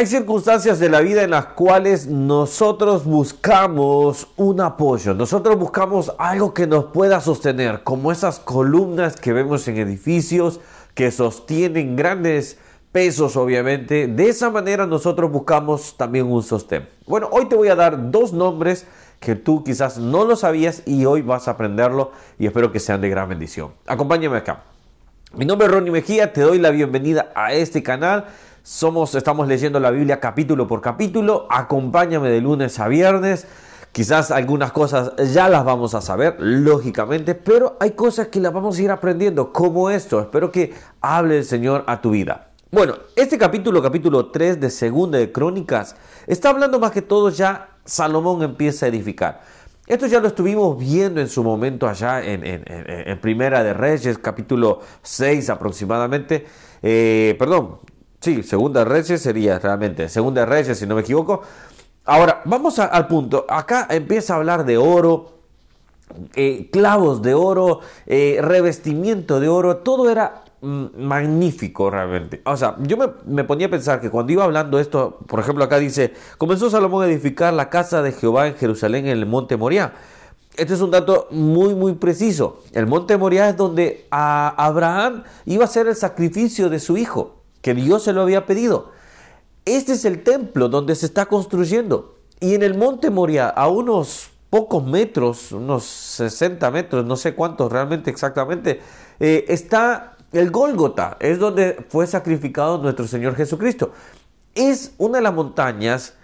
[0.00, 6.54] Hay circunstancias de la vida en las cuales nosotros buscamos un apoyo, nosotros buscamos algo
[6.54, 10.58] que nos pueda sostener, como esas columnas que vemos en edificios
[10.94, 12.56] que sostienen grandes
[12.92, 14.06] pesos, obviamente.
[14.06, 16.88] De esa manera nosotros buscamos también un sostén.
[17.06, 18.86] Bueno, hoy te voy a dar dos nombres
[19.18, 23.02] que tú quizás no lo sabías y hoy vas a aprenderlo y espero que sean
[23.02, 23.74] de gran bendición.
[23.86, 24.62] Acompáñame acá.
[25.34, 28.24] Mi nombre es Ronnie Mejía, te doy la bienvenida a este canal
[28.64, 31.46] estamos leyendo la Biblia capítulo por capítulo.
[31.50, 33.46] Acompáñame de lunes a viernes.
[33.92, 38.78] Quizás algunas cosas ya las vamos a saber, lógicamente, pero hay cosas que las vamos
[38.78, 40.20] a ir aprendiendo, como esto.
[40.20, 42.50] Espero que hable el Señor a tu vida.
[42.70, 45.96] Bueno, este capítulo, capítulo 3 de Segunda de Crónicas,
[46.28, 49.40] está hablando más que todo ya Salomón empieza a edificar.
[49.88, 54.78] Esto ya lo estuvimos viendo en su momento allá en, en, Primera de Reyes, capítulo
[55.02, 56.46] 6 aproximadamente.
[56.80, 57.80] Eh, perdón,
[58.20, 60.08] Sí, Segunda Reyes sería realmente.
[60.10, 61.40] Segunda Reyes, si no me equivoco.
[62.04, 63.46] Ahora, vamos al punto.
[63.48, 65.38] Acá empieza a hablar de oro,
[66.34, 69.78] eh, clavos de oro, eh, revestimiento de oro.
[69.78, 72.42] Todo era mm, magnífico realmente.
[72.44, 75.78] O sea, yo me, ponía a pensar que cuando iba hablando esto, por ejemplo, acá
[75.78, 79.94] dice, comenzó Salomón a edificar la casa de Jehová en Jerusalén en el monte Moriah.
[80.58, 82.64] Este es un dato muy, muy preciso.
[82.72, 87.39] El monte Moriah es donde a Abraham iba a hacer el sacrificio de su hijo
[87.62, 88.92] que Dios se lo había pedido.
[89.64, 92.16] Este es el templo donde se está construyendo.
[92.40, 97.70] Y en el monte Moria, a unos pocos metros, unos 60 metros, no sé cuántos
[97.70, 98.80] realmente exactamente,
[99.20, 103.92] eh, está el Gólgota, es donde fue sacrificado nuestro Señor Jesucristo.
[104.54, 106.14] Es una de las montañas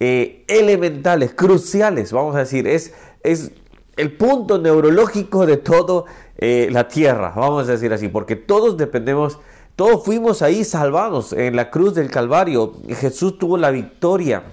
[0.00, 3.52] eh, elementales, cruciales, vamos a decir, es, es
[3.96, 6.04] el punto neurológico de toda
[6.38, 9.38] eh, la tierra, vamos a decir así, porque todos dependemos
[9.76, 12.74] todos fuimos ahí salvados en la cruz del Calvario.
[12.88, 14.44] Jesús tuvo la victoria.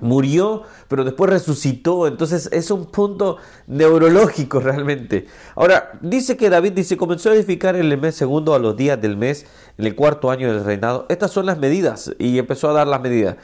[0.00, 2.06] Murió, pero después resucitó.
[2.06, 5.26] Entonces es un punto neurológico realmente.
[5.54, 9.00] Ahora, dice que David dice, comenzó a edificar en el mes segundo a los días
[9.00, 11.06] del mes, en el cuarto año del reinado.
[11.10, 12.14] Estas son las medidas.
[12.18, 13.36] Y empezó a dar las medidas.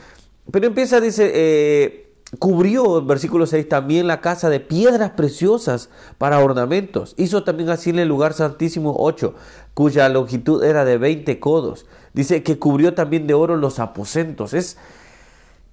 [0.51, 7.15] Pero empieza, dice, eh, Cubrió, versículo 6, también la casa de piedras preciosas para ornamentos.
[7.19, 9.35] Hizo también así en el lugar santísimo 8,
[9.75, 11.85] cuya longitud era de 20 codos.
[12.15, 14.55] Dice que cubrió también de oro los aposentos.
[14.55, 14.79] Es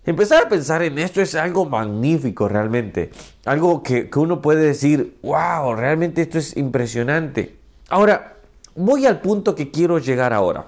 [0.06, 3.12] empezar a pensar en esto es algo magnífico realmente.
[3.46, 7.58] Algo que, que uno puede decir, wow, realmente esto es impresionante.
[7.88, 8.36] Ahora,
[8.76, 10.68] voy al punto que quiero llegar ahora.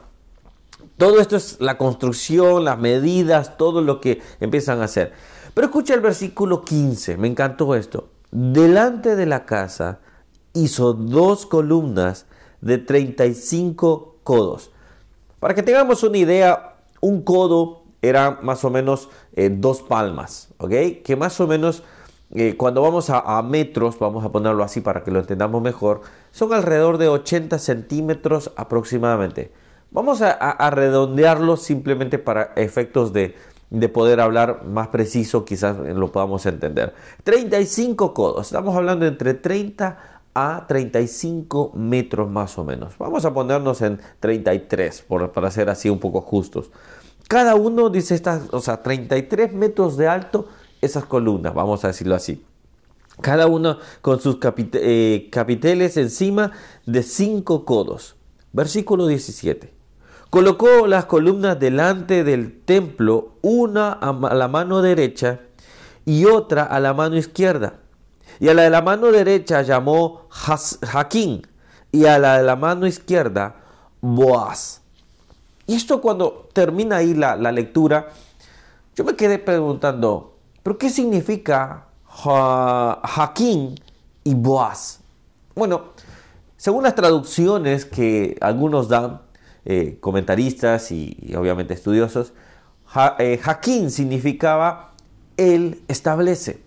[0.98, 5.14] Todo esto es la construcción, las medidas, todo lo que empiezan a hacer.
[5.54, 8.10] Pero escucha el versículo 15, me encantó esto.
[8.32, 10.00] Delante de la casa
[10.54, 12.26] hizo dos columnas
[12.62, 14.72] de 35 codos.
[15.40, 20.72] Para que tengamos una idea, un codo era más o menos eh, dos palmas, ¿ok?
[21.04, 21.84] Que más o menos
[22.34, 26.02] eh, cuando vamos a, metros, vamos a ponerlo así para que lo entendamos mejor,
[26.32, 29.52] son alrededor de 80 centímetros aproximadamente.
[29.94, 33.36] Vamos a redondearlo simplemente para efectos de,
[33.72, 36.94] de poder hablar más preciso, quizás lo podamos entender.
[37.24, 39.98] 35 codos, estamos hablando entre 30
[40.34, 42.98] a 35 metros más o menos.
[42.98, 46.70] Vamos a ponernos en 33 por, para ser así un poco justos.
[47.30, 50.48] Cada uno dice estas, o sea, 33 metros de alto
[50.82, 52.44] esas columnas, vamos a decirlo así.
[53.22, 54.38] Cada uno con sus
[54.74, 56.52] eh, capiteles encima
[56.86, 58.16] de 5 codos.
[58.52, 59.81] Versículo 17.
[60.32, 65.42] Colocó las columnas delante del templo, una a la mano derecha
[66.06, 67.74] y otra a la mano izquierda.
[68.40, 71.46] Y a la de la mano derecha llamó Jaquín
[71.92, 73.58] y a la de la mano izquierda
[74.00, 74.82] Boaz.
[75.68, 78.08] Y esto cuando termina ahí la, lectura,
[78.96, 83.76] yo me quedé preguntando, ¿pero qué significa Jaquín
[84.24, 85.02] y Boaz?
[85.56, 85.92] Bueno,
[86.56, 89.20] según las traducciones que algunos dan,
[89.66, 92.34] eh, comentaristas y, obviamente estudiosos,
[93.20, 94.92] eh, Jaquín significaba
[95.38, 96.62] él establece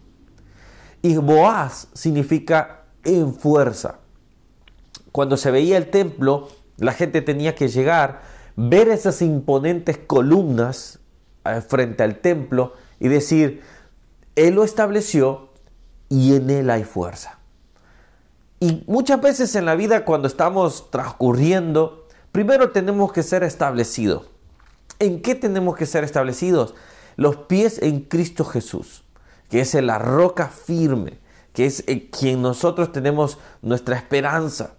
[1.03, 3.99] y Boaz significa en fuerza.
[5.13, 6.49] Cuando se veía el templo,
[6.79, 8.23] la gente tenía que llegar,
[8.57, 10.99] ver esas imponentes columnas
[11.45, 13.63] eh, frente al templo y decir,
[14.35, 15.51] Él lo estableció
[16.09, 17.39] y en Él hay fuerza.
[18.59, 22.04] Y muchas veces en la vida cuando estamos transcurriendo,
[22.35, 24.25] Primero tenemos que ser establecidos.
[24.99, 26.75] ¿En qué tenemos que ser establecidos?
[27.15, 29.05] Los pies en Cristo Jesús,
[29.49, 31.21] que es la roca firme,
[31.53, 34.73] que es quien nosotros tenemos nuestra esperanza.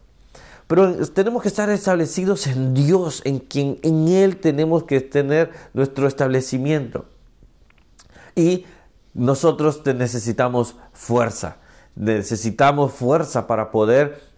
[0.67, 6.09] Pero tenemos que estar establecidos en Dios, en quien en Él tenemos que tener nuestro
[6.09, 7.05] establecimiento.
[8.35, 8.65] Y
[9.13, 11.55] nosotros necesitamos fuerza.
[11.95, 14.34] Necesitamos fuerza para poder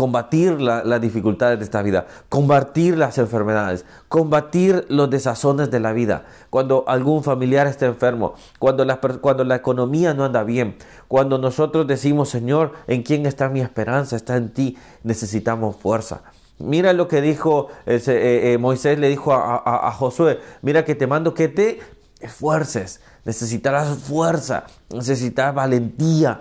[0.00, 6.24] combatir las dificultades de esta vida, combatir las enfermedades, combatir los desazones de la vida,
[6.48, 10.76] cuando algún familiar está enfermo, cuando la, cuando la economía no anda bien,
[11.06, 14.16] cuando nosotros decimos, Señor, ¿en quién está mi esperanza?
[14.16, 16.22] Está en ti, necesitamos fuerza.
[16.56, 21.06] Mira lo que dijo eh, eh, Moisés, le dijo a, a Josué, mira que te
[21.06, 21.78] mando que te
[22.20, 26.40] esfuerces, necesitarás fuerza, necesitarás valentía.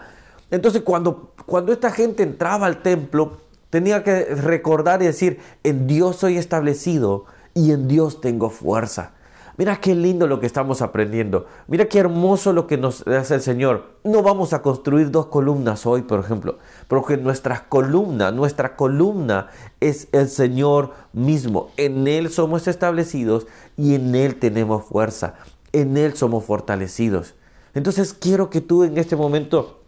[0.50, 6.18] Entonces cuando, cuando esta gente entraba al templo, tenía que recordar y decir, en Dios
[6.18, 9.14] soy establecido y en Dios tengo fuerza.
[9.60, 11.46] Mira qué lindo lo que estamos aprendiendo.
[11.68, 13.98] Mira qué hermoso lo que nos hace el Señor.
[14.06, 19.48] No vamos a construir dos columnas hoy, por ejemplo, porque nuestra columna, nuestra columna
[19.82, 21.72] es el Señor mismo.
[21.76, 25.34] En Él somos establecidos y en Él tenemos fuerza.
[25.74, 27.36] En Él somos fortalecidos.
[27.74, 29.79] Entonces quiero que tú en este momento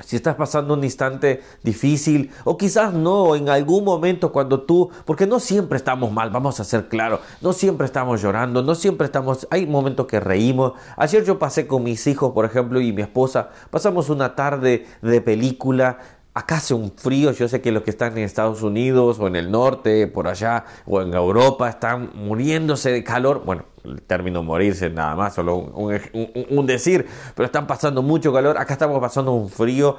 [0.00, 5.26] si estás pasando un instante difícil o quizás no en algún momento cuando tú, porque
[5.26, 9.46] no siempre estamos mal, vamos a ser claros, no siempre estamos llorando, no siempre estamos,
[9.50, 10.72] hay momentos que reímos.
[10.96, 15.20] Ayer yo pasé con mis hijos, por ejemplo, y mi esposa, pasamos una tarde de
[15.20, 15.98] película
[16.34, 19.36] Acá hace un frío, yo sé que los que están en Estados Unidos o en
[19.36, 23.42] el norte, por allá, o en Europa, están muriéndose de calor.
[23.44, 28.56] Bueno, el término morirse nada más, solo un, decir, pero están pasando mucho calor.
[28.56, 29.98] Acá estamos pasando un frío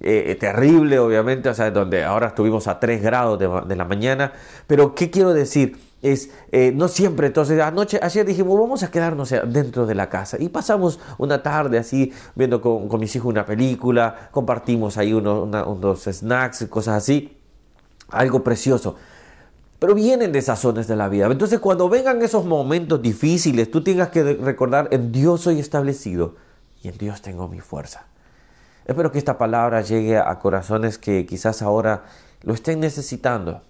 [0.00, 4.32] eh, terrible, obviamente, o sea, donde ahora estuvimos a 3 grados de la mañana.
[4.66, 5.76] Pero, ¿qué quiero decir?
[6.04, 7.28] Es eh, no siempre.
[7.28, 10.36] Entonces, anoche, ayer dijimos, vamos a quedarnos dentro de la casa.
[10.38, 16.66] Y pasamos una tarde así, viendo con, mis hijos una película, compartimos ahí unos snacks,
[16.68, 17.38] cosas así.
[18.10, 18.96] Algo precioso.
[19.78, 21.26] Pero vienen de esas de la vida.
[21.26, 26.36] Entonces, cuando vengan esos momentos difíciles, tú tengas que recordar, en Dios soy establecido
[26.82, 28.06] y en Dios tengo mi fuerza.
[28.84, 32.04] Espero que esta palabra llegue a corazones que quizás ahora
[32.42, 33.62] lo estén necesitando.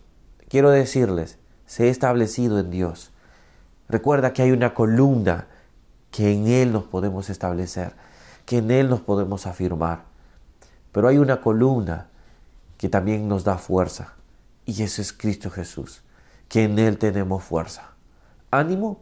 [0.48, 3.10] Quiero decirles, se ha establecido en Dios.
[3.88, 5.46] Recuerda que hay una columna
[6.10, 7.92] que en Él nos podemos establecer,
[8.46, 10.04] que en Él nos podemos afirmar.
[10.92, 12.08] Pero hay una columna
[12.78, 14.14] que también nos da fuerza,
[14.64, 16.02] y ese es Cristo Jesús,
[16.48, 17.94] que en Él tenemos fuerza,
[18.50, 19.00] ánimo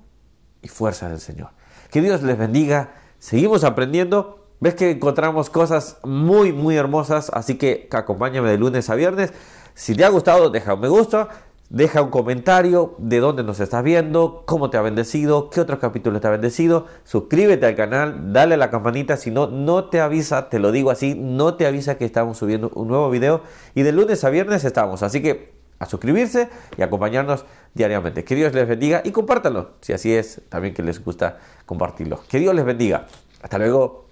[0.62, 1.50] y fuerza del Señor.
[1.90, 7.88] Que Dios les bendiga, seguimos aprendiendo, ves que encontramos cosas muy, muy hermosas, así que
[7.90, 9.32] acompáñame de lunes a viernes.
[9.74, 11.28] Si te ha gustado, deja un me gusta.
[11.72, 16.20] Deja un comentario de dónde nos estás viendo, cómo te ha bendecido, qué otro capítulo
[16.20, 16.84] te ha bendecido.
[17.04, 20.90] Suscríbete al canal, dale a la campanita, si no, no te avisa, te lo digo
[20.90, 23.40] así, no te avisa que estamos subiendo un nuevo video.
[23.74, 28.22] Y de lunes a viernes estamos, así que a suscribirse y acompañarnos diariamente.
[28.22, 32.20] Que Dios les bendiga y compártanlo, si así es, también que les gusta compartirlo.
[32.28, 33.06] Que Dios les bendiga.
[33.40, 34.11] Hasta luego.